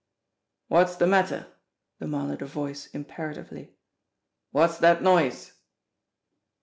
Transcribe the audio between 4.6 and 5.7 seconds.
that noise?"